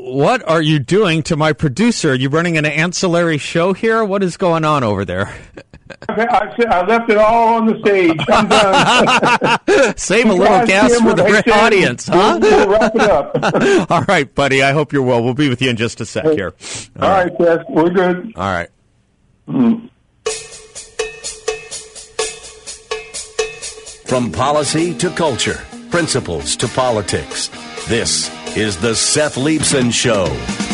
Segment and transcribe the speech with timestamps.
[0.00, 2.12] What are you doing to my producer?
[2.12, 4.04] Are you running an ancillary show here?
[4.04, 5.34] What is going on over there?
[6.08, 8.16] I, I left it all on the stage.
[8.28, 9.94] I'm done.
[9.96, 12.38] Save a little gas for the Tim, audience, huh?
[12.40, 13.90] We'll, we'll wrap it up.
[13.90, 14.62] All right, buddy.
[14.62, 15.22] I hope you're well.
[15.22, 16.54] We'll be with you in just a sec here.
[17.00, 18.32] All right, Tess, we're good.
[18.36, 18.68] All right.
[19.48, 19.90] Mm.
[24.06, 25.60] From policy to culture,
[25.90, 27.48] principles to politics.
[27.88, 30.67] This is the Seth Leibsohn Show.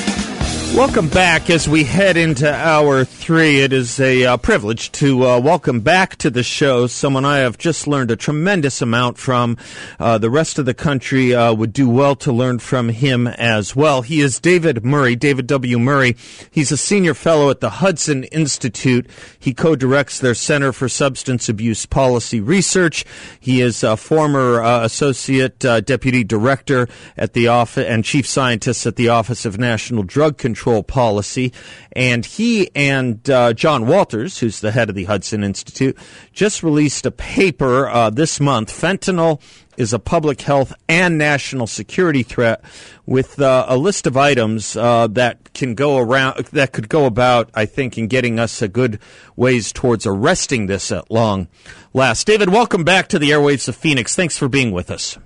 [0.75, 3.61] Welcome back as we head into hour three.
[3.61, 7.57] It is a uh, privilege to uh, welcome back to the show someone I have
[7.57, 9.57] just learned a tremendous amount from.
[10.01, 13.77] Uh, the rest of the country uh, would do well to learn from him as
[13.77, 14.03] well.
[14.03, 15.79] He is David Murray, David W.
[15.79, 16.17] Murray.
[16.51, 19.09] He's a senior fellow at the Hudson Institute.
[19.39, 23.05] He co-directs their Center for Substance Abuse Policy Research.
[23.39, 28.87] He is a former uh, associate uh, deputy director at the office and chief scientist
[28.87, 31.53] at the Office of National Drug Control Policy.
[31.93, 35.97] And he and uh, John Walters, who's the head of the Hudson Institute,
[36.33, 38.71] just released a paper uh, this month.
[38.71, 39.41] Fentanyl
[39.77, 42.63] is a public health and national security threat
[43.07, 47.51] with uh, a list of items uh, that can go around that could go about
[47.55, 48.99] I think in getting us a good
[49.37, 51.49] ways towards arresting this at long
[51.93, 52.27] last.
[52.27, 54.15] David, welcome back to the airwaves of Phoenix.
[54.15, 55.19] Thanks for being with us.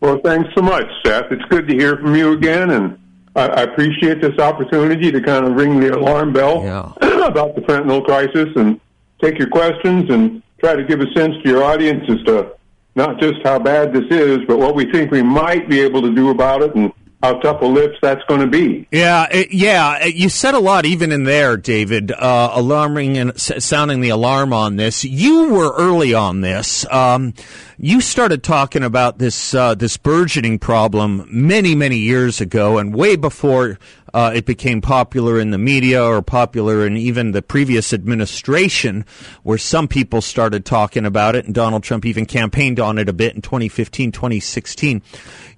[0.00, 1.30] Well, thanks so much, Seth.
[1.30, 2.98] It's good to hear from you again, and
[3.38, 6.92] I, I appreciate this opportunity to kind of ring the alarm bell Yeah.
[7.26, 8.80] about the fentanyl crisis and
[9.20, 12.52] take your questions and try to give a sense to your audience as to
[12.96, 16.12] not just how bad this is, but what we think we might be able to
[16.12, 18.86] do about it and how tough a lift that's going to be.
[18.92, 20.04] Yeah, it, yeah.
[20.04, 24.76] You said a lot, even in there, David, uh, alarming and sounding the alarm on
[24.76, 25.04] this.
[25.04, 26.86] You were early on this.
[26.92, 27.34] Um,
[27.76, 33.16] you started talking about this uh, this burgeoning problem many, many years ago, and way
[33.16, 33.78] before
[34.14, 39.04] uh, it became popular in the media or popular in even the previous administration,
[39.42, 43.12] where some people started talking about it, and Donald Trump even campaigned on it a
[43.12, 45.02] bit in 2015, 2016.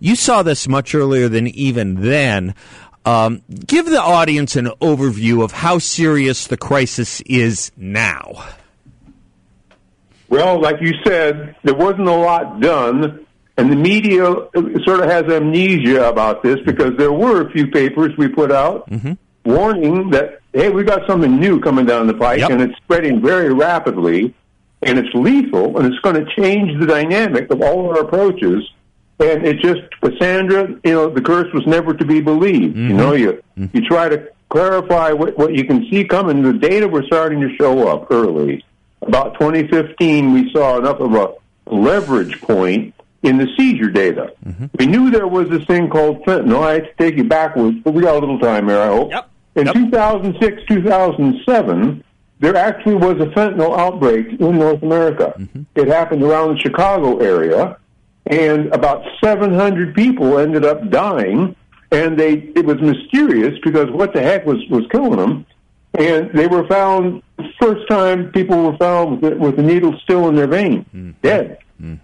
[0.01, 2.55] You saw this much earlier than even then.
[3.05, 8.45] Um, give the audience an overview of how serious the crisis is now.
[10.29, 14.23] Well, like you said, there wasn't a lot done, and the media
[14.85, 18.89] sort of has amnesia about this because there were a few papers we put out
[19.45, 22.51] warning that, hey, we got something new coming down the pike, Yep.
[22.51, 24.33] and it's spreading very rapidly,
[24.83, 28.63] and it's lethal, and it's going to change the dynamic of all our approaches.
[29.21, 32.77] And it just, Cassandra, you know, the curse was never to be believed.
[32.77, 33.23] You know, mm-hmm.
[33.23, 33.77] you mm-hmm.
[33.77, 36.43] you try to clarify what, what you can see coming.
[36.43, 38.65] The data were starting to show up early.
[39.03, 41.35] About 2015, we saw enough of a
[41.67, 44.33] leverage point in the seizure data.
[44.45, 44.67] Mm-hmm.
[44.79, 46.63] We knew there was this thing called fentanyl.
[46.63, 49.11] I have to take you backwards, but we got a little time here, I hope.
[49.11, 49.31] Yep.
[49.57, 49.75] In Yep.
[49.75, 52.05] 2006, 2007,
[52.39, 55.35] there actually was a fentanyl outbreak in North America.
[55.75, 57.77] It happened around the Chicago area,
[58.27, 61.57] and about 700 people ended up dying.
[61.93, 65.45] And they it was mysterious because what the heck was was killing them?
[65.95, 67.23] And they were found
[67.61, 71.59] first time people were found with, the- with the needle still in their vein, dead.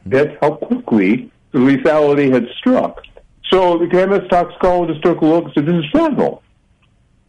[0.06, 3.02] That's how quickly the lethality had struck.
[3.50, 6.40] So the chemist toxicologist took a look and said, "This is fentanyl."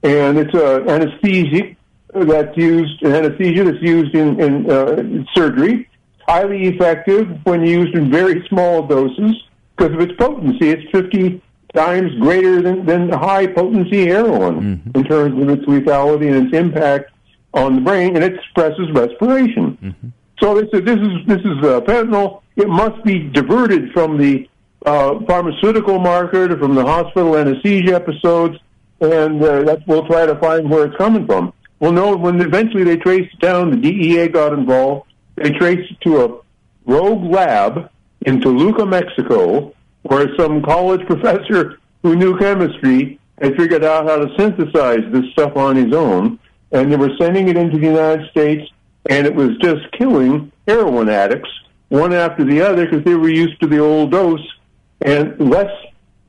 [0.03, 1.75] and it's a anesthesia
[2.13, 5.87] that's used an anesthesia that's used in, in uh, surgery.
[6.27, 9.35] Highly effective when used in very small doses
[9.75, 10.69] because of its potency.
[10.69, 11.41] It's 50
[11.73, 17.11] times greater than, than high potency heroin in terms of its lethality and its impact
[17.53, 20.13] on the brain, and it suppresses respiration.
[20.39, 22.41] So they said this is this is uh, fentanyl.
[22.55, 24.47] It must be diverted from the
[24.85, 28.57] uh, pharmaceutical market or from the hospital anesthesia episodes,
[29.01, 31.53] and uh, that's we'll try to find where it's coming from.
[31.79, 35.06] Well, no, when eventually they traced it down, the DEA got involved.
[35.37, 36.39] They traced it to a
[36.85, 37.89] rogue lab
[38.25, 39.73] in Toluca, Mexico,
[40.03, 45.55] where some college professor who knew chemistry had figured out how to synthesize this stuff
[45.55, 46.39] on his own,
[46.71, 48.69] and they were sending it into the United States,
[49.09, 51.49] and it was just killing heroin addicts
[51.89, 54.45] one after the other because they were used to the old dose
[55.01, 55.71] and less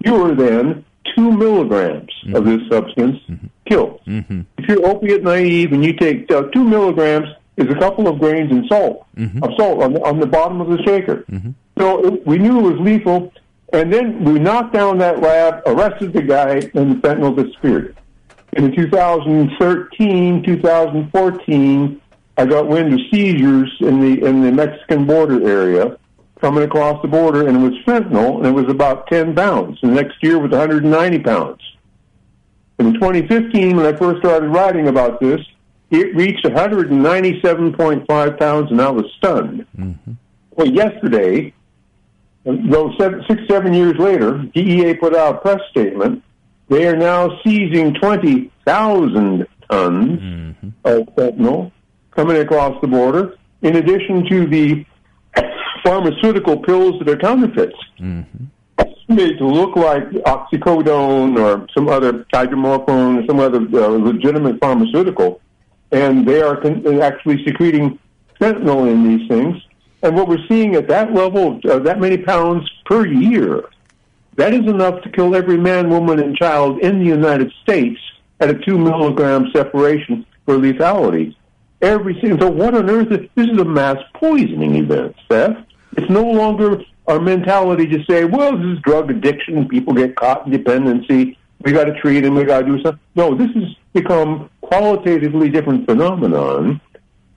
[0.04, 0.84] you than
[1.16, 2.36] two milligrams mm-hmm.
[2.36, 3.46] of this substance mm-hmm.
[3.68, 4.00] killed.
[4.06, 4.42] Mm-hmm.
[4.58, 7.28] If you're opiate naive and you take uh, two milligrams,
[7.58, 9.42] is a couple of grains in salt mm-hmm.
[9.42, 11.24] of salt on the, on the bottom of the shaker.
[11.30, 11.50] Mm-hmm.
[11.78, 13.32] So it, we knew it was lethal,
[13.72, 17.96] and then we knocked down that lab, arrested the guy, and the fentanyl disappeared.
[18.54, 22.00] in 2013, 2014,
[22.36, 25.98] I got wind of seizures in the in the Mexican border area
[26.40, 29.80] coming across the border, and it was fentanyl, and it was about 10 pounds.
[29.80, 31.60] The next year was 190 pounds.
[32.78, 35.40] In 2015, when I first started writing about this,
[35.90, 39.66] it reached 197.5 pounds, and I was stunned.
[39.76, 40.12] Mm-hmm.
[40.50, 41.54] Well, yesterday,
[42.44, 46.22] though seven, six, seven years later, DEA put out a press statement.
[46.68, 50.68] They are now seizing 20,000 tons mm-hmm.
[50.84, 51.72] of fentanyl
[52.10, 54.84] coming across the border, in addition to the
[55.84, 57.76] pharmaceutical pills that are counterfeits.
[57.98, 58.44] Mm-hmm.
[59.10, 65.40] Made to look like oxycodone or some other hydromorphone or some other uh, legitimate pharmaceutical
[65.92, 66.56] and they are
[67.02, 67.98] actually secreting
[68.40, 69.56] fentanyl in these things.
[70.02, 73.64] And what we're seeing at that level, uh, that many pounds per year,
[74.36, 77.98] that is enough to kill every man, woman, and child in the United States
[78.38, 81.34] at a two milligram separation for lethality.
[81.82, 82.38] Every single.
[82.38, 83.10] So what on earth?
[83.10, 85.56] Is, this is a mass poisoning event, Seth.
[85.96, 89.66] It's no longer our mentality to say, well, this is drug addiction.
[89.68, 91.38] People get caught in dependency.
[91.62, 92.34] We got to treat them.
[92.34, 93.00] We got to do something.
[93.16, 96.80] No, this has become qualitatively different phenomenon.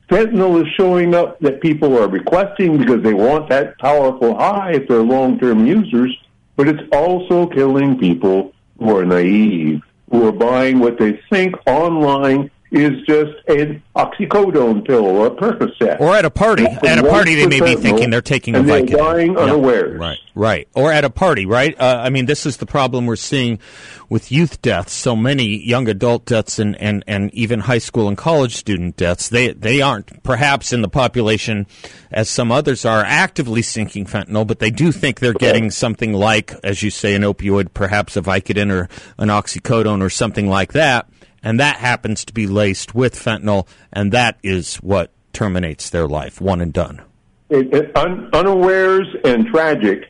[0.10, 4.88] Fentanyl is showing up that people are requesting because they want that powerful high if
[4.88, 6.16] they're long-term users,
[6.58, 12.52] but it's also killing people who are naive, who are buying what they think online
[12.72, 16.00] is just an oxycodone pill or a Percocet.
[16.00, 16.66] Or at a party.
[16.66, 18.88] At a party, they may be thinking they're taking and a Vicodin.
[18.88, 20.00] They're dying unawares.
[20.00, 20.68] Right, right.
[20.74, 21.78] Or at a party, right?
[21.78, 23.60] Uh, I mean, this is the problem we're seeing
[24.08, 24.94] with youth deaths.
[24.94, 29.28] So many young adult deaths and, and, and even high school and college student deaths.
[29.28, 31.68] They they aren't perhaps in the population
[32.10, 36.54] as some others are actively seeking fentanyl, but they do think they're getting something like,
[36.64, 41.10] as you say, an opioid, perhaps a Vicodin or an oxycodone or something like that
[41.44, 46.42] and that happens to be laced with fentanyl, and that is what terminates their life,
[46.42, 47.02] one and done.
[47.50, 50.06] It, it, un, unawares and tragic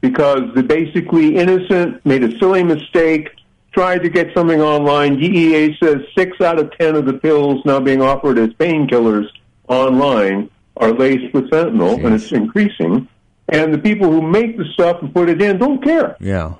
[0.00, 3.30] because the basically innocent made a silly mistake,
[3.72, 5.18] tried to get something online.
[5.18, 9.26] DEA says six out of ten of the pills now being offered as painkillers
[9.68, 12.04] online are laced with fentanyl, Jeez.
[12.04, 13.08] and it's increasing.
[13.48, 16.16] And the people who make the stuff and put it in don't care.
[16.20, 16.54] Yeah,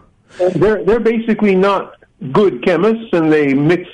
[0.55, 1.97] they're they're basically not
[2.33, 3.89] good chemists, and they mix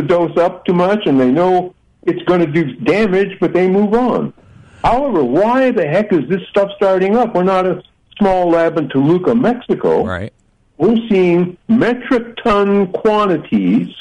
[0.00, 3.68] the dose up too much and they know it's going to do damage, but they
[3.68, 4.32] move on.
[4.82, 7.34] However, why the heck is this stuff starting up?
[7.34, 7.82] We're not a
[8.18, 10.04] small lab in Toluca, Mexico.
[10.04, 10.32] Right.
[10.76, 13.92] We're seeing metric ton quantities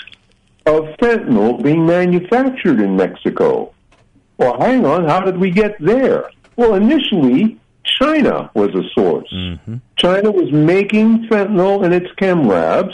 [0.67, 3.73] of fentanyl being manufactured in Mexico.
[4.37, 6.29] Well, hang on, how did we get there?
[6.55, 9.31] Well, initially, China was a source.
[9.33, 9.77] Mm-hmm.
[9.95, 12.93] China was making fentanyl in its chem labs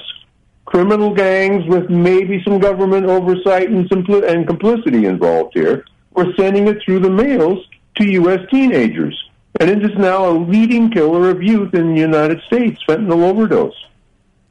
[0.73, 5.85] criminal gangs with maybe some government oversight and, simpli- and complicity involved here
[6.15, 7.59] were sending it through the mails
[7.95, 8.39] to U.S.
[8.49, 9.15] teenagers.
[9.59, 13.75] And it is now a leading killer of youth in the United States, fentanyl overdose.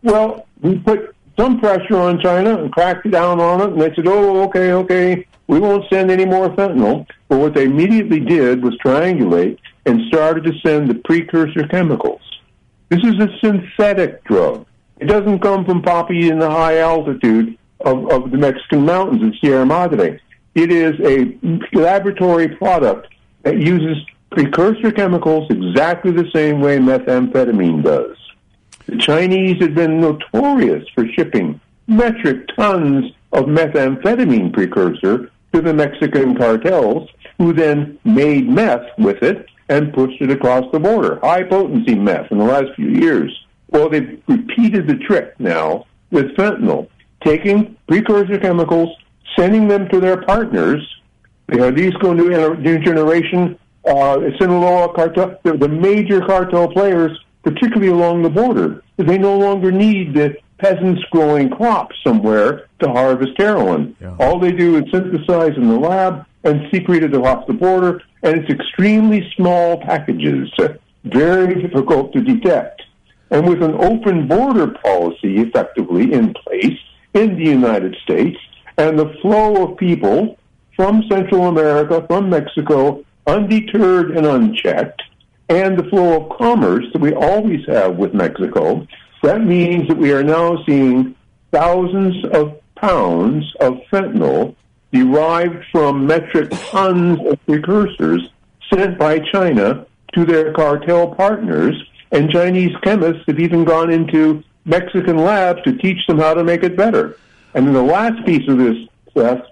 [0.04, 4.06] Well, we put some pressure on China and cracked down on it, and they said,
[4.06, 7.04] oh, okay, okay, we won't send any more fentanyl.
[7.28, 12.22] But what they immediately did was triangulate and started to send the precursor chemicals.
[12.90, 14.66] This is a synthetic drug.
[15.02, 19.34] It doesn't come from poppy in the high altitude of, of the Mexican mountains in
[19.40, 20.20] Sierra Madre.
[20.54, 21.36] It is a
[21.76, 23.08] laboratory product
[23.42, 23.96] that uses
[24.30, 28.16] precursor chemicals exactly the same way methamphetamine does.
[28.86, 36.36] The Chinese had been notorious for shipping metric tons of methamphetamine precursor to the Mexican
[36.36, 41.18] cartels, who then made meth with it and pushed it across the border.
[41.24, 43.36] High potency meth in the last few years.
[43.72, 46.88] Well, they've repeated the trick now with fentanyl,
[47.24, 48.94] taking precursor chemicals,
[49.36, 50.86] sending them to their partners.
[51.50, 57.18] You know, these go to new generation, uh, Sinaloa cartel, the, the major cartel players,
[57.42, 58.82] particularly along the border.
[58.98, 63.96] They no longer need the peasants growing crops somewhere to harvest heroin.
[64.00, 64.16] Yeah.
[64.20, 68.36] All they do is synthesize in the lab and secrete it across the border, and
[68.36, 70.50] it's extremely small packages,
[71.04, 72.82] very difficult to detect.
[73.32, 76.78] And with an open border policy effectively in place
[77.14, 78.38] in the United States,
[78.76, 80.38] and the flow of people
[80.76, 85.02] from Central America, from Mexico, undeterred and unchecked,
[85.48, 88.86] and the flow of commerce that we always have with Mexico,
[89.22, 91.14] That means that we are now seeing
[91.52, 94.56] thousands of pounds of fentanyl
[94.92, 98.28] derived from metric tons of precursors
[98.72, 101.80] sent by China to their cartel partners,
[102.12, 106.62] and Chinese chemists have even gone into Mexican labs to teach them how to make
[106.62, 107.18] it better.
[107.54, 108.76] And then the last piece of this,
[109.14, 109.42] Seth,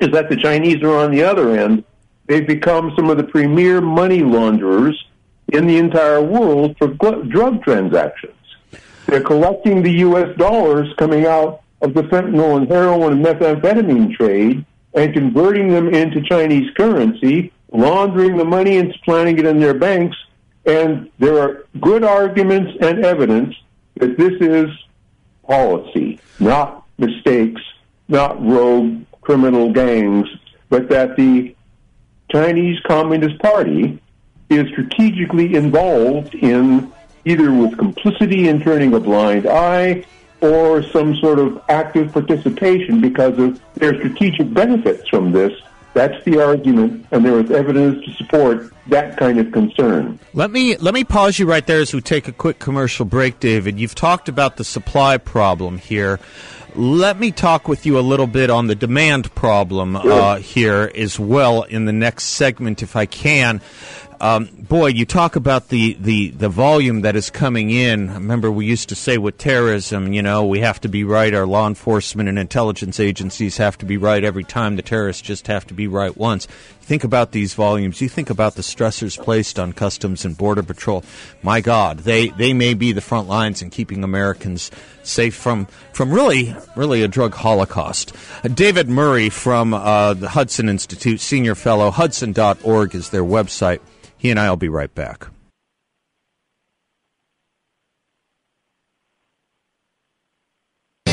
[0.00, 1.84] is that the Chinese are on the other end.
[2.26, 5.02] They've become some of the premier money launderers
[5.52, 8.34] in the entire world for gl- drug transactions.
[9.06, 10.36] They're collecting the U.S.
[10.36, 16.20] dollars coming out of the fentanyl and heroin and methamphetamine trade and converting them into
[16.22, 20.16] Chinese currency, laundering the money and supplanting it in their banks.
[20.68, 23.56] And there are good arguments and evidence
[23.96, 24.68] that this is
[25.42, 27.62] policy, not mistakes,
[28.08, 30.28] not rogue criminal gangs,
[30.68, 31.56] but that the
[32.30, 33.98] Chinese Communist Party
[34.50, 36.92] is strategically involved in
[37.24, 40.04] either with complicity in turning a blind eye
[40.42, 45.52] or some sort of active participation because of their strategic benefits from this.
[45.94, 50.18] That's the argument, and there is evidence to support that kind of concern.
[50.34, 53.40] Let me let me pause you right there as we take a quick commercial break,
[53.40, 53.78] David.
[53.78, 56.20] You've talked about the supply problem here.
[56.74, 61.18] Let me talk with you a little bit on the demand problem uh, here as
[61.18, 63.60] well in the next segment, if I can.
[64.20, 68.12] Um, boy, you talk about the, the, the volume that is coming in.
[68.12, 71.32] Remember, we used to say with terrorism, you know, we have to be right.
[71.32, 74.74] Our law enforcement and intelligence agencies have to be right every time.
[74.74, 76.46] The terrorists just have to be right once.
[76.80, 78.00] Think about these volumes.
[78.00, 81.04] You think about the stressors placed on Customs and Border Patrol.
[81.42, 84.72] My God, they, they may be the front lines in keeping Americans
[85.04, 88.16] safe from, from really, really a drug holocaust.
[88.42, 93.80] Uh, David Murray from uh, the Hudson Institute, senior fellow, hudson.org is their website.
[94.18, 95.28] He and I will be right back.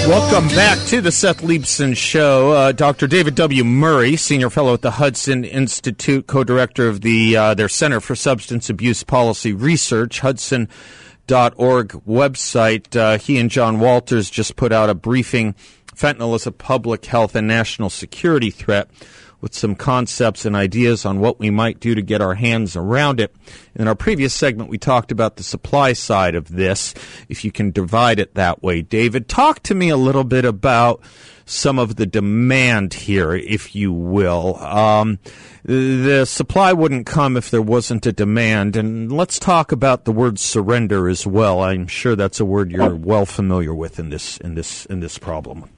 [0.07, 2.51] Welcome back to the Seth Leibsohn Show.
[2.51, 3.07] Uh, Dr.
[3.07, 3.63] David W.
[3.63, 8.69] Murray, senior fellow at the Hudson Institute, co-director of the uh, their Center for Substance
[8.69, 10.67] Abuse Policy Research, Hudson.org
[11.27, 12.95] website.
[12.95, 15.55] Uh, he and John Walters just put out a briefing.
[15.87, 18.87] Fentanyl is a public health and national security threat
[19.45, 23.19] with some concepts and ideas on what we might do to get our hands around
[23.19, 23.31] it.
[23.75, 26.95] In our previous segment, we talked about the supply side of this,
[27.29, 28.81] if you can divide it that way.
[28.81, 30.99] David, talk to me a little bit about
[31.45, 34.55] some of the demand here, if you will.
[34.55, 35.19] Um,
[35.63, 38.75] the supply wouldn't come if there wasn't a demand.
[38.75, 41.61] And let's talk about the word surrender as well.
[41.61, 45.19] I'm sure that's a word you're well familiar with in this in this in this
[45.19, 45.69] problem.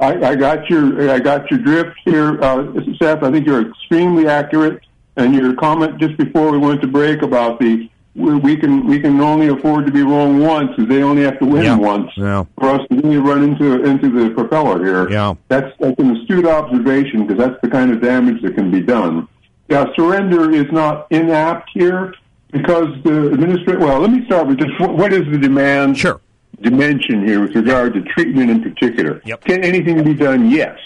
[0.00, 3.22] I, I got your I got your drift here, uh, Seth.
[3.22, 4.80] I think you're extremely accurate,
[5.16, 9.20] and your comment just before we went to break about the we can we can
[9.20, 11.76] only afford to be wrong once, because they only have to win Yeah.
[11.76, 12.44] once Yeah.
[12.58, 15.10] for us to really run into into the propeller here.
[15.10, 15.34] Yeah.
[15.48, 19.26] that's that's an astute observation because that's the kind of damage that can be done.
[19.68, 22.14] Yeah, surrender is not inapt here
[22.52, 23.80] because the administration.
[23.80, 25.98] Well, let me start with just what, what is the demand?
[25.98, 26.20] Sure.
[26.60, 29.20] Dimension here with regard to treatment in particular.
[29.24, 29.44] Yep.
[29.44, 30.50] Can anything be done?
[30.50, 30.78] Yes.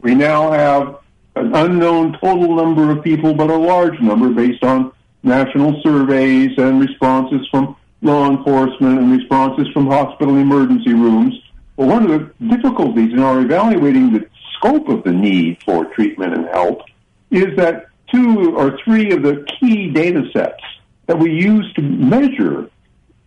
[0.00, 0.98] We now have
[1.36, 4.92] an unknown total number of people, but a large number based on
[5.22, 11.34] national surveys and responses from law enforcement and responses from hospital emergency rooms.
[11.76, 16.34] Well, one of the difficulties in our evaluating the scope of the need for treatment
[16.34, 16.82] and help
[17.30, 20.62] is that two or three of the key data sets
[21.06, 22.70] that we use to measure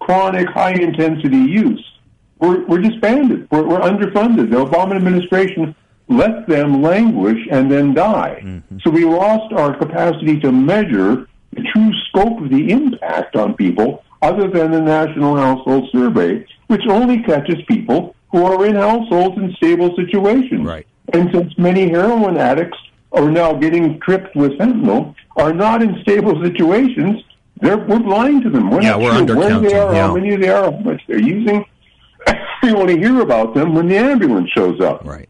[0.09, 4.49] chronic high intensity use—we're disbanded, We're underfunded.
[4.49, 5.75] The Obama administration
[6.07, 8.41] let them languish and then die.
[8.43, 8.77] Mm-hmm.
[8.83, 14.03] So we lost our capacity to measure the true scope of the impact on people
[14.23, 19.53] other than the National Household Survey, which only catches people who are in households in
[19.57, 20.65] stable situations.
[20.65, 20.87] Right.
[21.13, 22.79] And since many heroin addicts
[23.11, 27.23] are now getting tripped with fentanyl, are not in stable situations,
[27.61, 28.69] they're, we're blind to them.
[28.69, 30.13] We're Yeah, we're sure where they undercounting, are, how yeah.
[30.21, 31.65] many they are, how much they're using.
[32.63, 35.29] we only hear about them when the ambulance shows up, Right.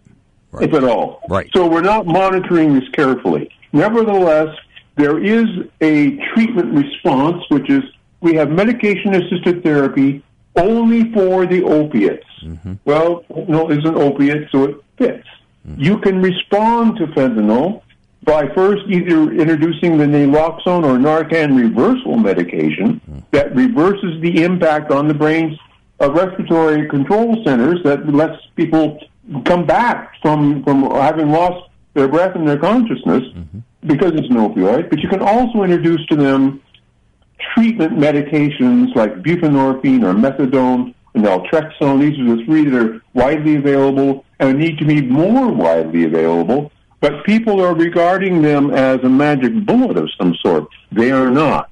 [0.61, 1.21] if at all.
[1.29, 1.49] Right.
[1.53, 3.49] So we're not monitoring this carefully.
[3.73, 4.55] Nevertheless,
[4.95, 5.45] there is
[5.81, 7.83] a treatment response, which is
[8.21, 10.23] we have medication assisted therapy
[10.55, 12.25] only for the opiates.
[12.43, 12.73] Mm-hmm.
[12.85, 15.27] Well, no, is an opiate, so it fits.
[15.67, 15.81] Mm-hmm.
[15.81, 17.81] You can respond to fentanyl
[18.23, 23.19] by first either introducing the naloxone or Narcan reversal medication Mm-hmm.
[23.31, 25.57] that reverses the impact on the brain's
[26.01, 28.99] uh, respiratory control centers that lets people
[29.45, 33.23] come back from, from having lost their breath and their consciousness
[33.85, 34.89] because it's an opioid.
[34.89, 36.61] But you can also introduce to them
[37.53, 41.99] treatment medications like buprenorphine or methadone and naltrexone.
[41.99, 46.71] These are the three that are widely available and need to be more widely available.
[47.01, 50.67] But people are regarding them as a magic bullet of some sort.
[50.91, 51.69] They are not.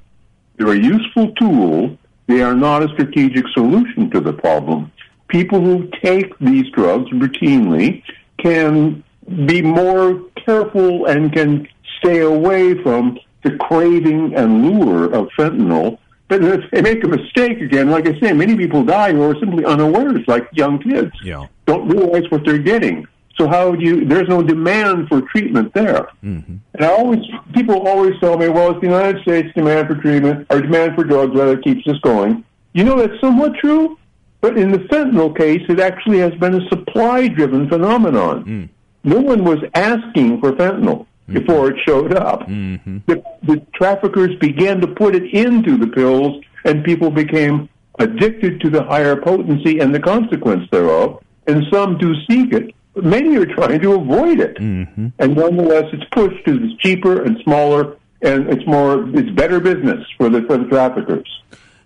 [0.55, 1.97] They're a useful tool.
[2.27, 4.91] They are not a strategic solution to the problem.
[5.27, 8.03] People who take these drugs routinely
[8.37, 9.03] can
[9.45, 11.67] be more careful and can
[11.99, 15.99] stay away from the craving and lure of fentanyl.
[16.29, 19.39] But if they make a mistake again, like I say, many people die who are
[19.39, 21.11] simply unawares, like young kids.
[21.23, 21.47] Yeah.
[21.65, 23.07] Don't realize what they're getting.
[23.37, 24.05] So how do you?
[24.05, 26.09] There's no demand for treatment there.
[26.23, 26.55] Mm-hmm.
[26.73, 27.19] And I always,
[27.53, 31.03] people always tell me, well, it's the United States demand for treatment or demand for
[31.03, 32.43] drugs rather keeps us going.
[32.73, 33.97] You know that's somewhat true,
[34.41, 38.45] but in the fentanyl case, it actually has been a supply-driven phenomenon.
[38.45, 38.69] Mm.
[39.03, 41.33] No one was asking for fentanyl mm-hmm.
[41.33, 42.41] before it showed up.
[42.47, 42.97] Mm-hmm.
[43.05, 48.69] The, the traffickers began to put it into the pills, and people became addicted to
[48.69, 51.23] the higher potency and the consequence thereof.
[51.47, 54.57] And some do seek it, many are trying to avoid it.
[54.57, 55.07] Mm-hmm.
[55.19, 60.05] And nonetheless, it's pushed because it's cheaper and smaller, and it's more, it's better business
[60.17, 61.27] for the, for the traffickers.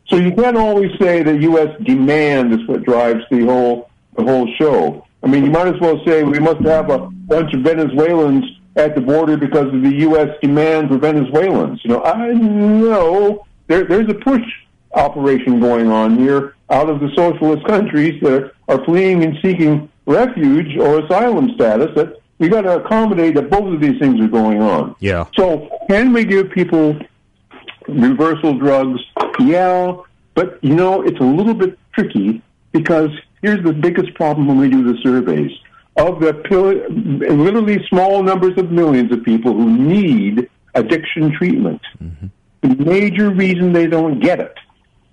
[0.07, 1.69] So you can't always say that U.S.
[1.83, 5.05] demand is what drives the whole, the whole show.
[5.23, 8.43] I mean, you might as well say we must have a bunch of Venezuelans
[8.75, 10.29] at the border because of the U.S.
[10.41, 11.79] demand for Venezuelans.
[11.83, 14.43] You know, I know there, there's a push
[14.93, 20.77] operation going on here out of the socialist countries that are fleeing and seeking refuge
[20.77, 24.61] or asylum status that we got to accommodate that both of these things are going
[24.61, 24.95] on.
[24.99, 25.25] Yeah.
[25.35, 26.99] So can we give people
[27.87, 28.99] reversal drugs?
[29.39, 29.97] Yeah,
[30.33, 32.41] but you know it's a little bit tricky
[32.71, 35.51] because here's the biggest problem when we do the surveys
[35.97, 36.31] of the
[37.29, 41.81] literally small numbers of millions of people who need addiction treatment.
[42.01, 42.27] Mm-hmm.
[42.61, 44.57] The major reason they don't get it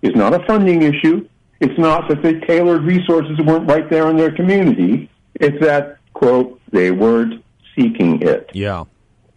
[0.02, 1.28] is not a funding issue.
[1.60, 5.10] It's not that the tailored resources weren't right there in their community.
[5.34, 7.44] It's that, quote, they weren't
[7.76, 8.50] seeking it.
[8.54, 8.84] Yeah.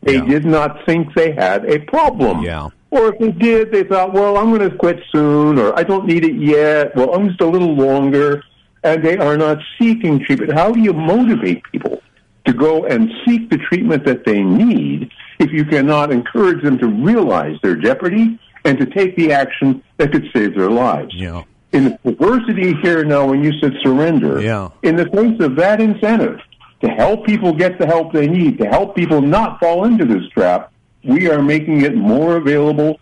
[0.03, 0.25] They yeah.
[0.25, 2.43] did not think they had a problem.
[2.43, 2.69] Yeah.
[2.91, 6.05] Or if they did, they thought, well, I'm going to quit soon, or I don't
[6.05, 6.95] need it yet.
[6.95, 8.43] Well, I'm just a little longer.
[8.83, 10.53] And they are not seeking treatment.
[10.53, 12.01] How do you motivate people
[12.45, 16.87] to go and seek the treatment that they need if you cannot encourage them to
[16.87, 21.13] realize their jeopardy and to take the action that could save their lives?
[21.15, 24.69] Yeah in the perversity here now when you said surrender, yeah.
[24.83, 26.39] in the face of that incentive
[26.81, 30.27] to help people get the help they need, to help people not fall into this
[30.29, 30.71] trap,
[31.03, 32.99] we are making it more available.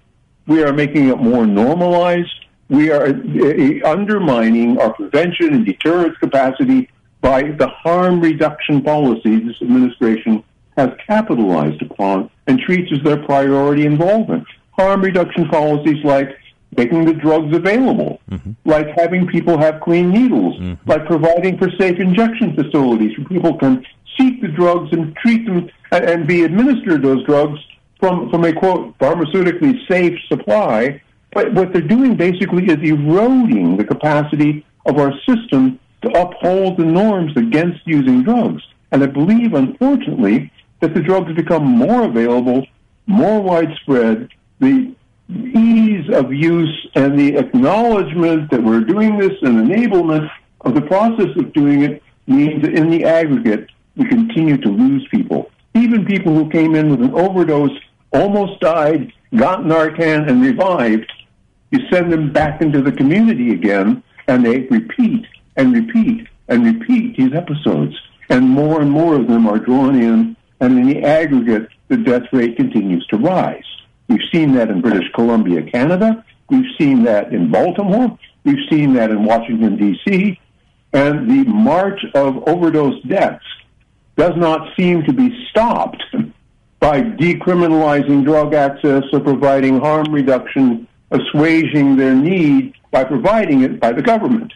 [0.47, 2.34] We are making it more normalized.
[2.69, 6.89] We are uh, undermining our prevention and deterrence capacity
[7.21, 10.43] by the harm reduction policies this administration
[10.77, 14.45] has capitalized upon and treats as their priority involvement.
[14.71, 16.38] Harm reduction policies like
[16.82, 18.52] making the drugs available, mm-hmm.
[18.74, 20.89] like having people have clean needles, mm-hmm.
[20.92, 23.86] like providing for safe injection facilities where people can
[24.18, 27.60] seek the drugs and treat them and, and be administered those drugs
[28.00, 31.02] from, from a quote pharmaceutically safe supply.
[31.34, 36.86] But what they're doing basically is eroding the capacity of our system to uphold the
[36.86, 38.63] norms against using drugs.
[38.92, 42.65] And I believe, unfortunately, that the drugs become more available,
[43.06, 44.30] more widespread.
[44.60, 44.96] The
[45.30, 50.30] ease of use and the acknowledgement that we're doing this and enablement
[50.62, 55.08] of the process of doing it means that in the aggregate, we continue to lose
[55.10, 55.52] people.
[55.76, 57.78] Even people who came in with an overdose,
[58.12, 61.12] almost died, got Narcan, and revived,
[61.72, 67.15] you send them back into the community again, and they repeat and repeat and repeat
[67.18, 67.96] these episodes.
[68.30, 72.24] And more and more of them are drawn in, and in the aggregate, the death
[72.32, 73.63] rate continues to rise.
[74.10, 76.26] We've seen that in British Columbia, Canada.
[76.50, 78.17] We've seen that in Baltimore.
[78.43, 80.39] We've seen that in Washington, D.C.
[80.91, 83.45] And the march of overdose deaths
[84.17, 86.04] does not seem to be stopped
[86.80, 93.91] by decriminalizing drug access or providing harm reduction, assuaging their need by providing it by
[93.91, 94.52] the government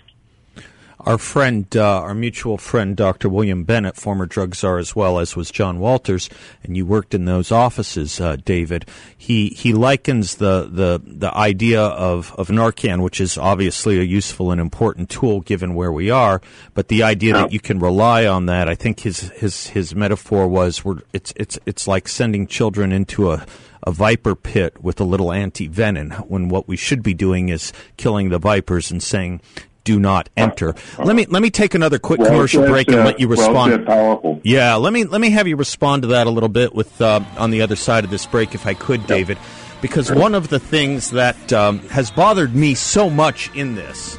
[1.05, 3.29] our friend, uh, our mutual friend, Dr.
[3.29, 6.29] William Bennett, former drug czar as well as was John Walters,
[6.63, 8.85] and you worked in those offices, uh, David.
[9.17, 14.51] He he likens the the the idea of of Narcan, which is obviously a useful
[14.51, 16.41] and important tool given where we are,
[16.73, 18.69] but the idea that you can rely on that.
[18.69, 23.31] I think his his his metaphor was, we're, it's it's it's like sending children into
[23.31, 23.45] a
[23.85, 27.73] a viper pit with a little anti venom when what we should be doing is
[27.97, 29.41] killing the vipers and saying,
[29.83, 30.75] do not enter.
[30.97, 33.87] Let me let me take another quick well, commercial break and uh, let you respond.
[33.87, 37.01] Well yeah, let me let me have you respond to that a little bit with
[37.01, 39.37] uh, on the other side of this break, if I could, David,
[39.81, 44.17] because one of the things that um, has bothered me so much in this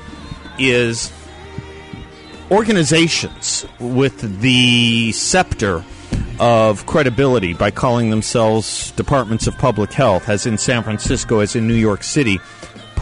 [0.58, 1.12] is
[2.50, 5.84] organizations with the scepter
[6.38, 11.66] of credibility by calling themselves departments of public health, as in San Francisco, as in
[11.66, 12.40] New York City,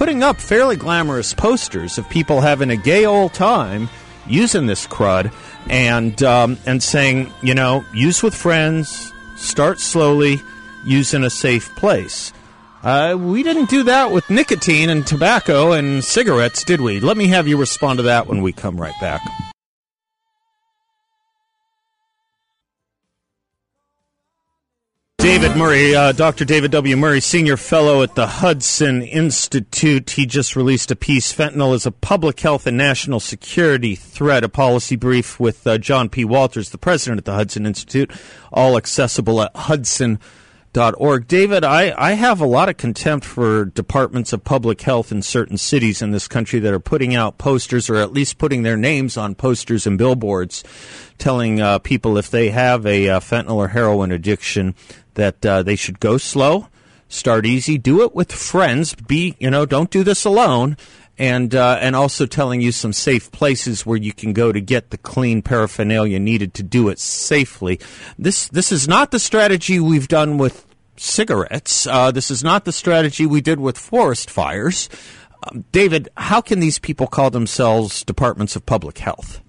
[0.02, 3.88] putting up fairly glamorous posters of people having a gay old time
[4.26, 5.32] using this crud
[5.70, 10.42] and um, and saying, you know, use with friends, start slowly,
[10.84, 12.32] use in a safe place.
[12.82, 16.98] Uh, we didn't do that with nicotine and tobacco and cigarettes, did we?
[16.98, 19.20] Let me have you respond to that when we come right back.
[25.22, 26.44] David Murray, uh, Dr.
[26.44, 26.96] David W.
[26.96, 30.10] Murray, Senior Fellow at the Hudson Institute.
[30.10, 34.48] He just released a piece, Fentanyl is a Public Health and National Security Threat, a
[34.48, 36.24] policy brief with uh, John P.
[36.24, 38.10] Walters, the president at the Hudson Institute,
[38.52, 41.28] all accessible at hudson.org.
[41.28, 45.56] David, I, I have a lot of contempt for departments of public health in certain
[45.56, 49.16] cities in this country that are putting out posters or at least putting their names
[49.16, 50.64] on posters and billboards
[51.18, 54.74] telling uh, people if they have a uh, fentanyl or heroin addiction
[55.14, 56.68] that uh, they should go slow,
[57.08, 58.94] start easy, do it with friends.
[58.94, 60.76] Be you know, don't do this alone.
[61.18, 64.90] And uh, and also telling you some safe places where you can go to get
[64.90, 67.78] the clean paraphernalia needed to do it safely.
[68.18, 71.86] This this is not the strategy we've done with cigarettes.
[71.86, 74.88] Uh, this is not the strategy we did with forest fires.
[75.44, 79.41] Um, David, how can these people call themselves departments of public health?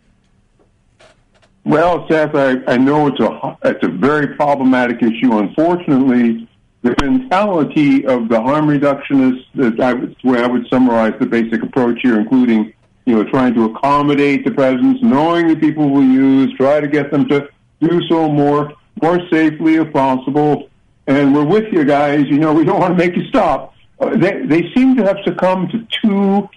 [1.65, 5.37] Well, Seth, I, I know it's a it's a very problematic issue.
[5.37, 6.47] Unfortunately,
[6.81, 11.63] the mentality of the harm reductionists, that I would, way I would summarize the basic
[11.63, 12.73] approach here, including
[13.05, 17.11] you know trying to accommodate the presence, knowing that people will use, try to get
[17.11, 17.47] them to
[17.79, 20.69] do so more more safely if possible.
[21.07, 22.25] And we're with you guys.
[22.27, 23.73] You know, we don't want to make you stop.
[24.01, 26.49] Uh, they they seem to have succumbed to two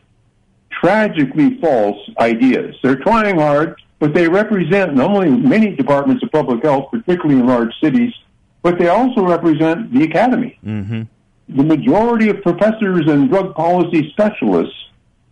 [0.70, 2.74] tragically false ideas.
[2.82, 7.46] They're trying hard but they represent not only many departments of public health, particularly in
[7.46, 8.12] large cities,
[8.62, 10.58] but they also represent the academy.
[10.64, 11.02] Mm-hmm.
[11.48, 14.74] The majority of professors and drug policy specialists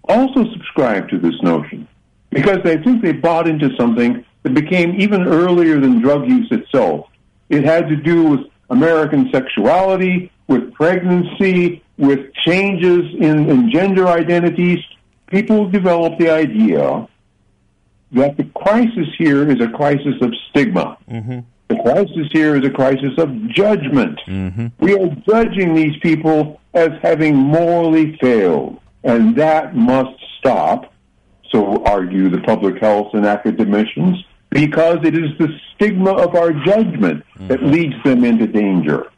[0.05, 1.89] also subscribe to this notion
[2.31, 7.09] because they think they bought into something that became even earlier than drug use itself.
[7.49, 14.79] It had to do with American sexuality, with pregnancy, with changes in, in gender identities.
[15.27, 17.09] People developed the idea
[18.13, 20.97] that the crisis here is a crisis of stigma.
[21.11, 21.41] Mm-hmm.
[21.69, 24.21] The crisis here is a crisis of judgment.
[24.27, 24.67] Mm-hmm.
[24.79, 30.93] We are judging these people as having morally failed, and that must stop,
[31.51, 37.25] so argue the public health and academicians, because it is the stigma of our judgment
[37.35, 37.49] mm-hmm.
[37.49, 39.11] that leads them into danger.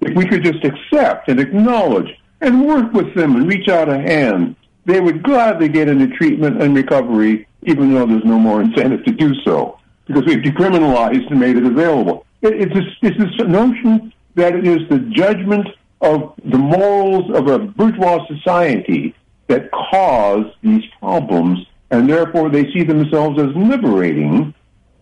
[0.00, 2.08] If we could just accept and acknowledge
[2.40, 6.60] and work with them and reach out a hand, they would gladly get into treatment
[6.60, 11.40] and recovery even though there's no more incentive to do so, because we've decriminalized and
[11.40, 12.26] made it available.
[12.40, 15.68] It, it's, this, it's this notion that it is the judgment
[16.00, 19.14] of the morals of a bourgeois society
[19.46, 24.54] that cause these problems, and therefore they see themselves as liberating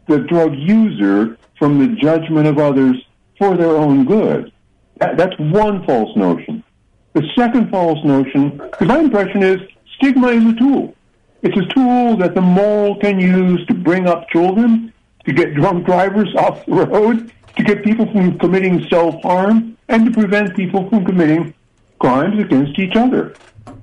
[0.07, 2.97] the drug user from the judgment of others
[3.39, 4.53] for their own good.
[4.99, 6.63] That, that's one false notion.
[7.15, 9.61] The second false notion, because my impression is
[9.97, 10.95] stigma is a tool.
[11.43, 14.93] It's a tool that the mole can use to bring up children,
[15.25, 20.11] to get drunk drivers off the road, to get people from committing self-harm, and to
[20.13, 21.55] prevent people from committing
[21.99, 23.35] crimes against each other.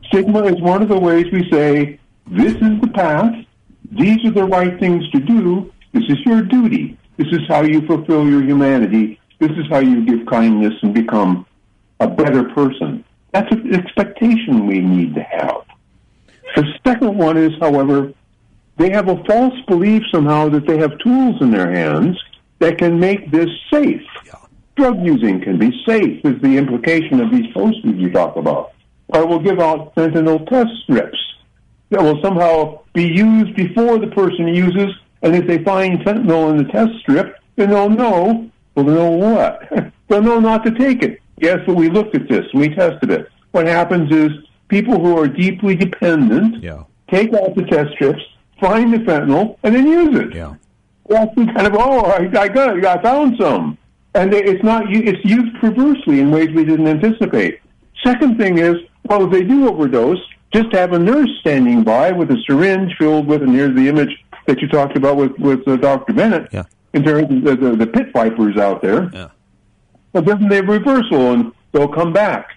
[0.05, 3.33] Stigma is one of the ways we say, this is the path,
[3.91, 7.85] these are the right things to do, this is your duty, this is how you
[7.87, 11.45] fulfill your humanity, this is how you give kindness and become
[11.99, 13.03] a better person.
[13.33, 15.66] That's an expectation we need to have.
[16.57, 18.11] The second one is, however,
[18.77, 22.17] they have a false belief somehow that they have tools in their hands
[22.57, 24.01] that can make this safe.
[24.25, 24.33] Yeah.
[24.75, 28.73] Drug using can be safe, is the implication of these posters you talk about.
[29.09, 31.19] Or we'll give out fentanyl test strips
[31.91, 36.57] that will somehow be used before the person uses, and if they find fentanyl in
[36.57, 38.49] the test strip, then they'll know.
[38.73, 39.93] Well, they'll know what?
[40.07, 41.21] they'll know not to take it.
[41.37, 43.29] Yes, but we looked at this we tested it.
[43.51, 44.31] What happens is
[44.67, 46.83] people who are deeply dependent Yeah.
[47.09, 48.21] take out the test strips,
[48.59, 50.35] find the fentanyl, and then use it.
[50.35, 50.55] Yeah.
[51.09, 53.77] That's kind of oh, I, I got it, I found some,
[54.13, 57.59] and it's not it's used perversely in ways we didn't anticipate.
[58.03, 58.75] Second thing is,
[59.05, 60.19] well, if they do overdose,
[60.53, 64.23] just have a nurse standing by with a syringe filled with, and here's the image
[64.47, 66.11] that you talked about with with uh, Dr.
[66.13, 66.63] Bennett Yeah.
[66.93, 69.09] in terms of the, the, the pit vipers out there.
[69.13, 69.29] Yeah.
[70.11, 72.49] But then they have reversal, and they'll come back.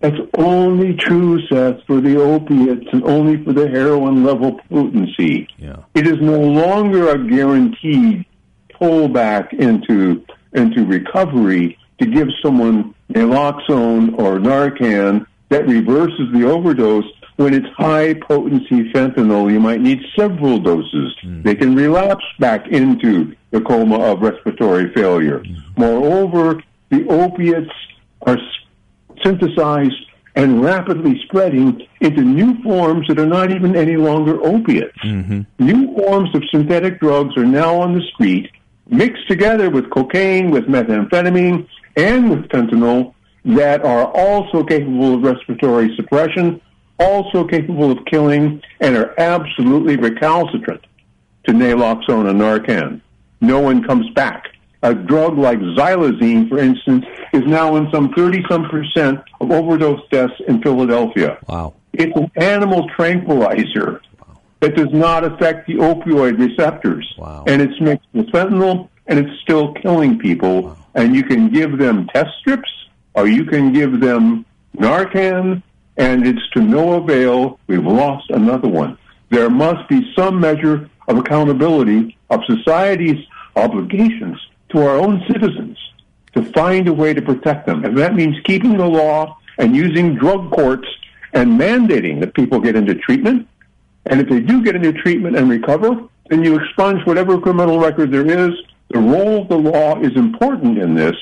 [0.00, 5.48] That's only true, Seth, for the opiates and only for the heroin level potency.
[5.56, 5.76] Yeah.
[5.94, 8.26] It is no longer a guaranteed
[8.74, 17.04] pullback into into recovery to give someone naloxone or Narcan that reverses the overdose
[17.36, 19.50] when it's high potency fentanyl.
[19.50, 21.14] You might need several doses.
[21.22, 21.42] Hmm.
[21.42, 25.42] They can relapse back into the coma of respiratory failure.
[25.42, 25.54] Hmm.
[25.76, 27.72] Moreover, the opiates
[28.22, 28.38] are
[29.24, 34.98] synthesized and rapidly spreading into new forms that are not even any longer opiates.
[35.02, 35.42] Mm-hmm.
[35.58, 38.50] New forms of synthetic drugs are now on the street,
[38.88, 43.14] mixed together with cocaine, with methamphetamine, and with fentanyl
[43.46, 46.60] that are also capable of respiratory suppression,
[46.98, 50.84] also capable of killing, and are absolutely recalcitrant
[51.44, 53.00] to naloxone and Narcan.
[53.40, 54.48] No one comes back.
[54.82, 60.00] A drug like xylazine, for instance, is now in some 30 some percent of overdose
[60.10, 61.38] deaths in Philadelphia.
[61.48, 61.74] Wow.
[61.92, 64.02] It's an animal tranquilizer
[64.60, 67.12] that does not affect the opioid receptors.
[67.18, 67.44] Wow.
[67.46, 70.62] And it's mixed with fentanyl, and it's still killing people.
[70.62, 70.76] Wow.
[70.94, 72.70] And you can give them test strips,
[73.14, 74.44] or you can give them
[74.76, 75.62] Narcan,
[75.96, 77.58] and it's to no avail.
[77.66, 78.98] We've lost another one.
[79.30, 83.24] There must be some measure of accountability of society's
[83.56, 84.38] obligations
[84.70, 85.78] to our own citizens
[86.34, 87.84] to find a way to protect them.
[87.84, 90.86] And that means keeping the law and using drug courts
[91.32, 93.48] and mandating that people get into treatment.
[94.06, 98.10] And if they do get into treatment and recover, then you expunge whatever criminal record
[98.10, 98.54] there is.
[98.90, 101.16] The role of the law is important in this,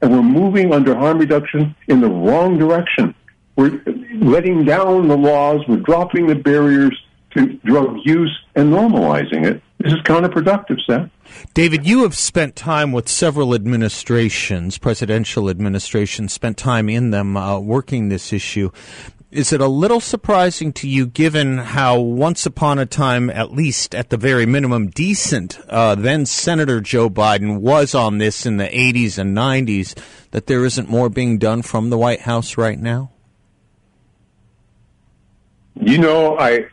[0.00, 3.14] and we're moving under harm reduction in the wrong direction.
[3.56, 3.82] We're
[4.14, 6.96] letting down the laws, we're dropping the barriers
[7.34, 9.62] to drug use and normalizing it.
[9.80, 11.08] This is counterproductive, Seth.
[11.54, 17.58] David, you have spent time with several administrations, presidential administrations, spent time in them uh,
[17.58, 18.70] working this issue.
[19.30, 23.94] Is it a little surprising to you, given how once upon a time, at least
[23.94, 28.68] at the very minimum, decent uh, then Senator Joe Biden was on this in the
[28.68, 29.96] 80s and 90s,
[30.32, 33.12] that there isn't more being done from the White House right now?
[35.76, 36.66] You know, I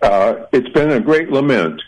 [0.00, 1.82] uh, it's been a great lament.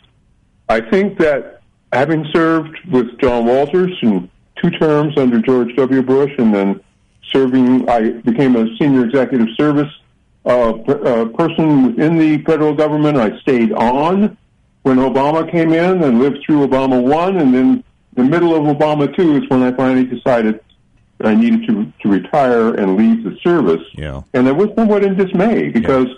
[0.69, 1.61] I think that
[1.93, 6.03] having served with John Walters in two terms under George W.
[6.03, 6.81] Bush, and then
[7.33, 9.93] serving, I became a senior executive service
[10.45, 13.19] uh, per- uh, person within the federal government.
[13.19, 14.37] I stayed on
[14.83, 19.15] when Obama came in and lived through Obama one, and then the middle of Obama
[19.15, 20.61] two is when I finally decided
[21.19, 23.83] that I needed to to retire and leave the service.
[23.95, 24.23] Yeah.
[24.35, 26.09] And I was somewhat in dismay because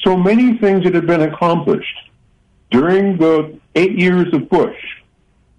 [0.00, 2.07] so many things that had been accomplished
[2.70, 4.76] during the eight years of Bush.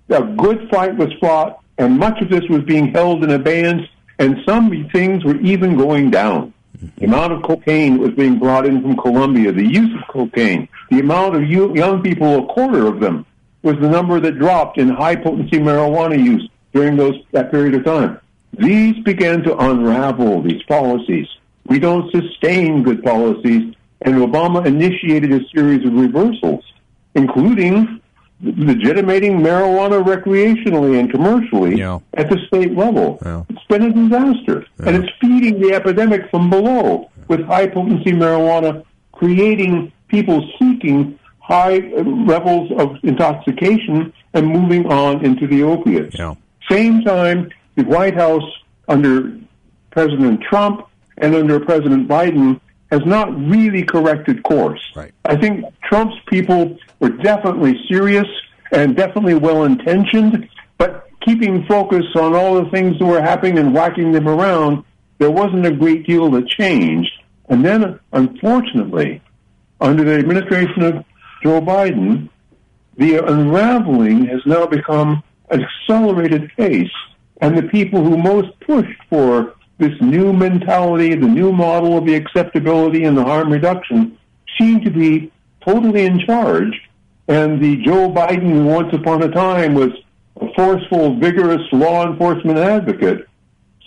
[0.10, 4.38] A good fight was fought, and much of this was being held in abeyance, and
[4.46, 6.54] some things were even going down.
[6.98, 10.68] The amount of cocaine that was being brought in from Colombia, the use of cocaine,
[10.90, 13.26] the amount of young people, a quarter of them,
[13.64, 17.84] was the number that dropped in high potency marijuana use during those that period of
[17.84, 18.20] time.
[18.54, 21.28] These began to unravel these policies.
[21.66, 26.64] We don't sustain good policies, and Obama initiated a series of reversals,
[27.16, 28.02] including
[28.42, 32.00] legitimating marijuana recreationally and commercially Yeah.
[32.14, 33.20] at the state level.
[33.26, 33.44] Yeah.
[33.50, 38.84] It's been a disaster, and it's feeding the epidemic from below with high potency marijuana,
[39.12, 41.80] creating people seeking high
[42.26, 46.18] levels of intoxication and moving on into the opiates.
[46.18, 46.36] Yeah.
[46.70, 48.44] Same time, the White House
[48.88, 49.36] under
[49.92, 50.86] President Trump
[51.18, 52.60] and under President Biden
[52.92, 54.82] has not really corrected course.
[54.96, 55.12] Right.
[55.26, 58.28] I think Trump's people were definitely serious
[58.72, 63.74] and definitely well intentioned, but keeping focus on all the things that were happening and
[63.74, 64.84] whacking them around,
[65.18, 67.12] there wasn't a great deal that changed.
[67.50, 69.22] And then, unfortunately,
[69.82, 71.06] under the administration of
[71.44, 72.30] Joe Biden,
[72.98, 76.92] the unraveling has now become an accelerated pace,
[77.42, 82.14] and the people who most pushed for this new mentality, the new model of the
[82.14, 84.18] acceptability and the harm reduction,
[84.58, 85.32] seem to be
[85.62, 86.82] totally in charge.
[87.30, 89.92] And the Joe Biden who once upon a time was
[90.42, 93.28] a forceful, vigorous law enforcement advocate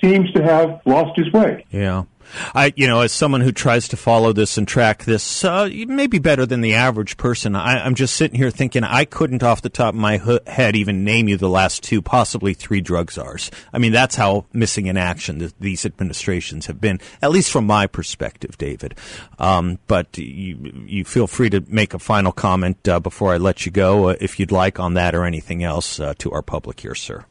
[0.01, 1.65] seems to have lost his way.
[1.73, 2.05] Yeah.
[2.55, 6.19] I, you know, as someone who tries to follow this and track this, uh, maybe
[6.19, 9.69] better than the average person, I, I'm just sitting here thinking I couldn't, off the
[9.69, 13.51] top of my ho- head, even name you the last two, possibly three drug czars.
[13.73, 17.67] I mean, that's how missing in action th- these administrations have been, at least from
[17.67, 18.95] my perspective, David.
[19.39, 23.67] Um, but you, you feel free to make a final comment uh, before I let
[23.67, 26.81] you go, uh, if you'd like, on that or anything else uh, to our public
[26.81, 27.25] here, sir.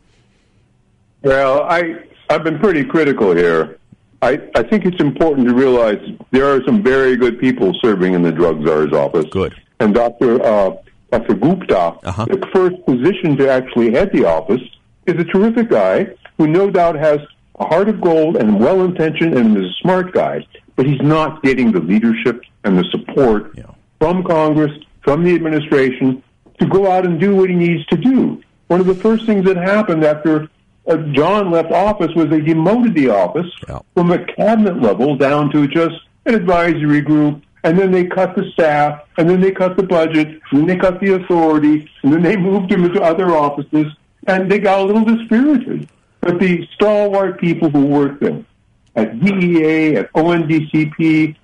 [1.23, 3.77] Well, I I've been pretty critical here,
[4.21, 5.97] I, I think it's important to realize
[6.31, 9.25] there are some very good people serving in the drug czar's office.
[9.31, 9.55] Good.
[9.79, 10.41] And Dr.
[10.43, 10.75] Uh,
[11.11, 11.33] Dr.
[11.33, 12.25] Gupta, Uh-huh.
[12.25, 14.61] the first physician to actually head the office,
[15.07, 16.07] is a terrific guy
[16.37, 17.19] who no doubt has
[17.59, 21.41] a heart of gold and well intentioned and is a smart guy, but he's not
[21.43, 23.63] getting the leadership and the support Yeah.
[23.99, 26.21] from Congress, from the administration
[26.59, 28.41] to go out and do what he needs to do.
[28.67, 30.47] One of the first things that happened after
[30.87, 33.79] uh, John left office was they demoted the office Yeah.
[33.93, 38.49] from the cabinet level down to just an advisory group, and then they cut the
[38.51, 42.21] staff, and then they cut the budget, and then they cut the authority, and then
[42.21, 43.87] they moved him into other offices,
[44.27, 45.87] and they got a little dispirited.
[46.21, 48.43] But the stalwart people who worked there,
[48.95, 51.35] at DEA, at ONDCP,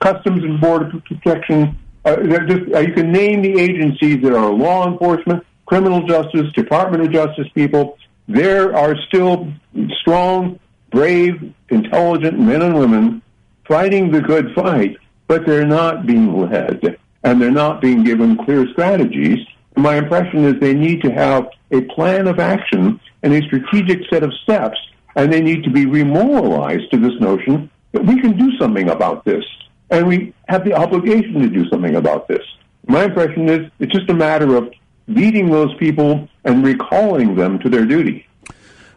[0.00, 4.90] Customs and Border Protection, uh, just, uh, you can name the agencies that are law
[4.90, 7.98] enforcement, criminal justice, Department of Justice people.
[8.28, 9.52] There are still
[10.00, 10.58] strong,
[10.90, 13.22] brave, intelligent men and women
[13.66, 18.66] fighting the good fight, but they're not being led and they're not being given clear
[18.68, 19.44] strategies.
[19.76, 24.22] My impression is they need to have a plan of action and a strategic set
[24.22, 24.78] of steps,
[25.16, 29.24] and they need to be remoralized to this notion that we can do something about
[29.24, 29.44] this,
[29.90, 32.42] and we have the obligation to do something about this.
[32.86, 34.70] My impression is it's just a matter of
[35.12, 38.26] beating those people and recalling them to their duty.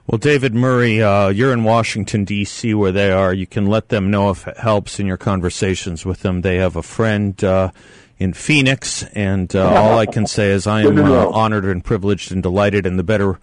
[0.08, 3.32] Well, David Murray, uh, you're in Washington, D.C., where they are.
[3.32, 6.42] You can let them know if it helps in your conversations with them.
[6.42, 7.70] They have a friend uh,
[8.18, 12.32] in Phoenix, and uh, all I can say is I am uh, honored and privileged
[12.32, 13.40] and delighted and the better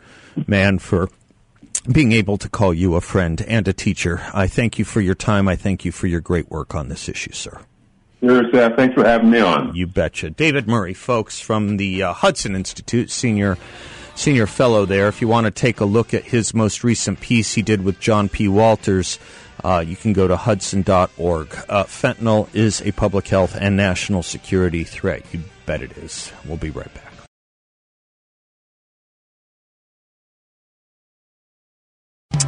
[0.49, 1.09] man for
[1.91, 4.27] being able to call you a friend and a teacher.
[4.35, 5.47] I thank you for your time.
[5.47, 7.61] I thank you for your great work on this issue, sir.
[8.21, 9.75] Sir, Seth, thanks for having me on.
[9.75, 10.31] You betcha.
[10.31, 13.59] David Murray, folks, from the uh, Hudson Institute, senior
[14.15, 15.09] senior fellow there.
[15.09, 18.01] If you want to take a look at his most recent piece he did with
[18.01, 18.49] John P.
[18.49, 19.19] Walters,
[19.63, 21.49] uh, you can go to hudson.org.
[21.69, 25.23] Uh, fentanyl is a public health and national security threat.
[25.33, 26.33] You bet it is.
[26.47, 27.06] We'll be right back.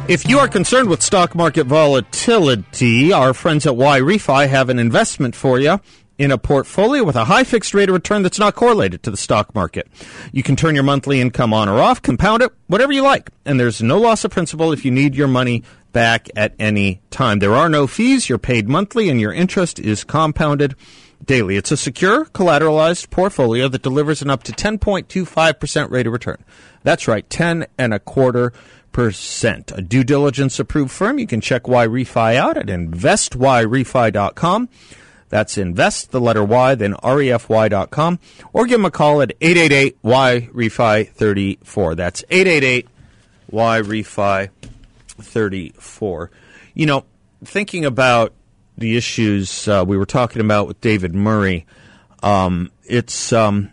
[0.09, 4.79] If you are concerned with stock market volatility, our friends at Y Refi have an
[4.79, 5.79] investment for you
[6.17, 9.17] in a portfolio with a high fixed rate of return that's not correlated to the
[9.17, 9.87] stock market.
[10.31, 13.59] You can turn your monthly income on or off, compound it, whatever you like, and
[13.59, 17.37] there's no loss of principal if you need your money back at any time.
[17.37, 20.73] There are no fees, you're paid monthly, and your interest is compounded
[21.23, 21.55] daily.
[21.55, 26.43] It's a secure, collateralized portfolio that delivers an up to 10.25% rate of return.
[26.83, 28.53] That's right, 10 and a quarter
[28.91, 29.71] percent.
[29.75, 31.19] A due diligence approved firm.
[31.19, 34.69] You can check YRefy out at investyrefy.com.
[35.29, 38.19] That's invest the letter Y, then refy.com,
[38.51, 41.95] or give them a call at 888 YRefy 34.
[41.95, 42.87] That's 888
[43.51, 44.49] YRefy
[45.21, 46.31] 34.
[46.73, 47.05] You know,
[47.43, 48.33] thinking about
[48.77, 51.67] the issues uh, we were talking about with David Murray,
[52.23, 53.71] um, it's um,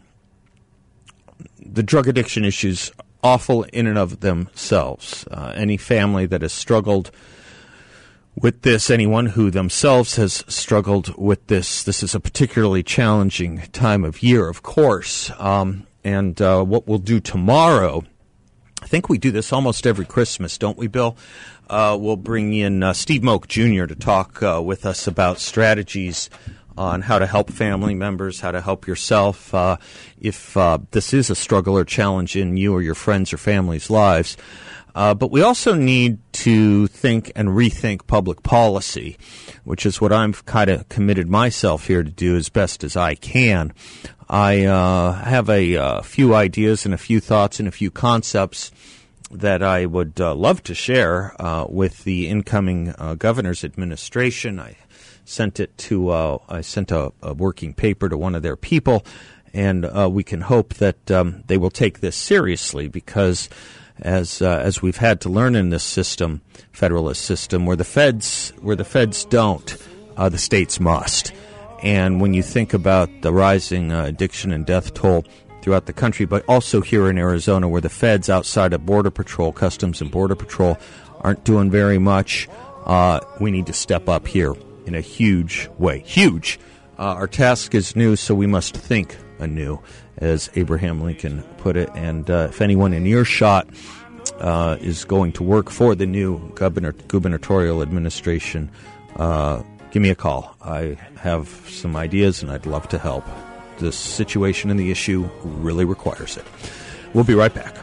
[1.58, 5.26] the drug addiction issues awful in and of themselves.
[5.30, 7.10] Uh, any family that has struggled
[8.34, 14.04] with this, anyone who themselves has struggled with this, this is a particularly challenging time
[14.04, 15.30] of year, of course.
[15.38, 18.04] Um, and uh, what we'll do tomorrow,
[18.82, 21.16] I think we do this almost every Christmas, don't we, Bill?
[21.68, 23.86] Uh, we'll bring in uh, Steve Moak Jr.
[23.86, 26.30] to talk uh, with us about strategies
[26.76, 29.54] on how to help family members, how to help yourself.
[29.54, 29.76] Uh,
[30.20, 33.90] if uh, this is a struggle or challenge in you or your friends or family's
[33.90, 34.36] lives,
[34.94, 39.18] uh, but we also need to think and rethink public policy,
[39.64, 43.14] which is what I'm kind of committed myself here to do as best as I
[43.14, 43.74] can.
[44.28, 48.72] I uh, have a, uh few ideas and a few thoughts and a few concepts
[49.30, 54.58] that I would uh, love to share uh, with the incoming uh, governor's administration.
[54.60, 54.76] I
[55.26, 59.04] sent it to uh, I sent a, a working paper to one of their people,
[59.52, 63.48] and uh, we can hope that um, they will take this seriously because
[63.98, 66.40] as uh, as we've had to learn in this system,
[66.72, 69.76] federalist system, where the feds where the feds don't,
[70.16, 71.32] uh, the states must.
[71.82, 75.24] And when you think about the rising uh, addiction and death toll
[75.60, 79.52] throughout the country, but also here in Arizona, where the feds outside of Border Patrol,
[79.52, 80.78] Customs and Border Patrol,
[81.20, 82.48] aren't doing very much,
[82.86, 84.54] uh, we need to step up here
[84.86, 86.00] in a huge way.
[86.00, 86.58] Huge.
[86.98, 89.78] Uh, our task is new, so we must think anew,
[90.16, 91.90] as Abraham Lincoln put it.
[91.94, 93.68] And uh, if anyone in earshot
[94.40, 98.70] uh, is going to work for the new governor, gubernatorial administration,
[99.16, 100.56] uh, give me a call.
[100.62, 103.24] I have some ideas and I'd love to help.
[103.78, 106.44] This situation and the issue really requires it.
[107.12, 107.76] We'll be right back.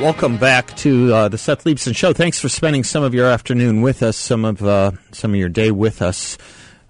[0.00, 2.12] Welcome back to uh, the Seth Leibsohn Show.
[2.12, 5.48] Thanks for spending some of your afternoon with us, some of uh, some of your
[5.48, 6.38] day with us.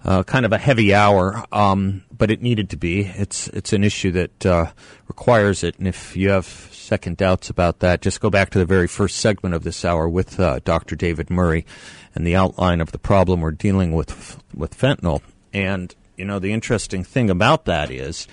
[0.05, 3.01] Uh, kind of a heavy hour, um, but it needed to be.
[3.01, 4.71] It's it's an issue that uh,
[5.07, 8.65] requires it, and if you have second doubts about that, just go back to the
[8.65, 10.95] very first segment of this hour with uh, Dr.
[10.95, 11.65] David Murray
[12.13, 15.21] and the outline of the problem we're dealing with with fentanyl.
[15.51, 18.27] And you know the interesting thing about that is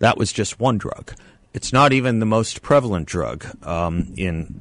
[0.00, 1.14] that was just one drug
[1.54, 4.60] it's not even the most prevalent drug um, in.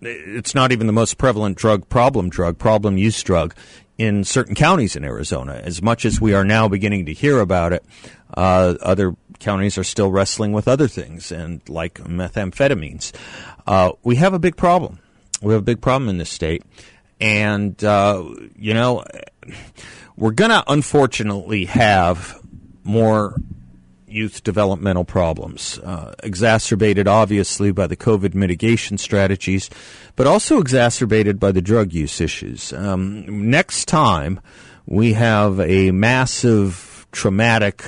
[0.00, 3.54] It's not even the most prevalent drug, problem drug, problem use drug
[3.96, 5.54] in certain counties in Arizona.
[5.54, 7.84] As much as we are now beginning to hear about it,
[8.36, 13.12] uh, other counties are still wrestling with other things, and like methamphetamines.
[13.66, 14.98] Uh, we have a big problem.
[15.40, 16.62] We have a big problem in this state,
[17.20, 18.24] and uh,
[18.56, 19.04] you know,
[20.16, 22.38] we're gonna unfortunately have
[22.82, 23.36] more
[24.14, 29.68] youth developmental problems, uh, exacerbated obviously by the COVID mitigation strategies,
[30.16, 32.72] but also exacerbated by the drug use issues.
[32.72, 34.40] Um, next time
[34.86, 37.82] we have a massive, traumatic,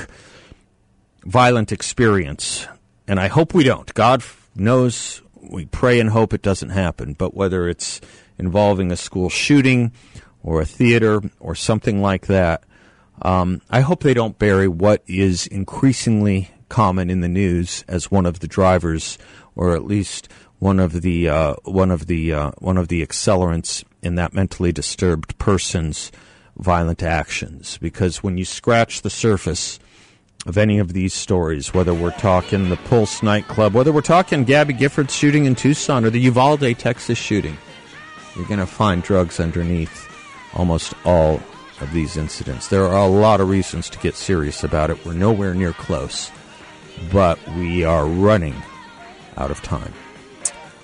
[1.24, 2.66] violent experience,
[3.06, 3.92] and I hope we don't.
[3.94, 4.24] God
[4.54, 8.00] knows we pray and hope it doesn't happen, but whether it's
[8.38, 9.92] involving a school shooting
[10.42, 12.64] or a theater or something like that,
[13.22, 18.26] um, I hope they don't bury what is increasingly common in the news as one
[18.26, 19.18] of the drivers,
[19.54, 23.84] or at least one of the uh, one of the uh, one of the accelerants
[24.02, 26.12] in that mentally disturbed person's
[26.56, 27.78] violent actions.
[27.78, 29.78] Because when you scratch the surface
[30.46, 34.74] of any of these stories, whether we're talking the Pulse nightclub, whether we're talking Gabby
[34.74, 37.58] Gifford shooting in Tucson, or the Uvalde, Texas shooting,
[38.36, 40.08] you're going to find drugs underneath
[40.54, 41.40] almost all
[41.80, 42.68] of these incidents.
[42.68, 45.04] There are a lot of reasons to get serious about it.
[45.04, 46.30] We're nowhere near close,
[47.12, 48.54] but we are running
[49.36, 49.92] out of time.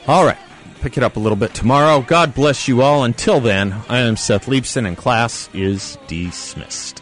[0.07, 0.39] All right,
[0.81, 2.03] pick it up a little bit tomorrow.
[2.03, 3.05] God bless you all.
[3.05, 7.02] Until then, I am Seth Leibsohn, and class is dismissed.